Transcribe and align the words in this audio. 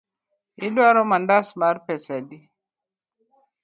Iduaro 0.67 1.03
mandas 1.11 1.47
mar 1.61 1.77
pesa 1.85 2.11
adi? 2.19 2.39